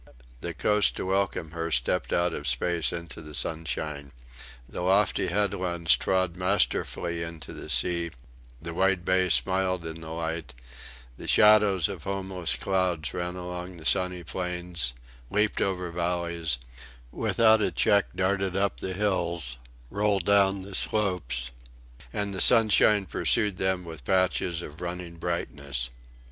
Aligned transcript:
The 0.39 0.55
coast 0.55 0.95
to 0.95 1.05
welcome 1.05 1.51
her 1.51 1.69
stepped 1.69 2.11
out 2.11 2.33
of 2.33 2.47
space 2.47 2.91
into 2.91 3.21
the 3.21 3.35
sunshine. 3.35 4.11
The 4.67 4.81
lofty 4.81 5.27
headlands 5.27 5.95
trod 5.95 6.35
masterfully 6.35 7.21
into 7.21 7.53
the 7.53 7.69
sea; 7.69 8.09
the 8.59 8.73
wide 8.73 9.05
bays 9.05 9.35
smiled 9.35 9.85
in 9.85 10.01
the 10.01 10.09
light; 10.09 10.55
the 11.17 11.27
shadows 11.27 11.87
of 11.87 12.03
homeless 12.05 12.55
clouds 12.55 13.13
ran 13.13 13.35
along 13.35 13.77
the 13.77 13.85
sunny 13.85 14.23
plains, 14.23 14.95
leaped 15.29 15.61
over 15.61 15.91
valleys, 15.91 16.57
without 17.11 17.61
a 17.61 17.69
check 17.69 18.07
darted 18.15 18.57
up 18.57 18.77
the 18.79 18.93
hills, 18.93 19.59
rolled 19.91 20.25
down 20.25 20.63
the 20.63 20.73
slopes; 20.73 21.51
and 22.11 22.33
the 22.33 22.41
sunshine 22.41 23.05
pursued 23.05 23.57
them 23.57 23.85
with 23.85 24.03
patches 24.03 24.63
of 24.63 24.81
running 24.81 25.17
brightness. 25.17 25.91